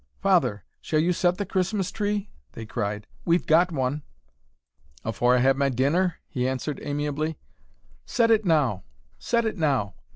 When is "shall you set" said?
0.81-1.37